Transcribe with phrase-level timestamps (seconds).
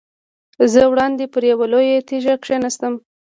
[0.71, 2.93] زه وړاندې پر یوه لویه تیږه کېناستم.